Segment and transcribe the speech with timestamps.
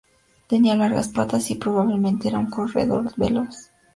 [0.47, 3.69] Tenía largas patas y probablemente era un corredor veloz.